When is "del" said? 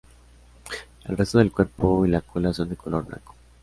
1.37-1.51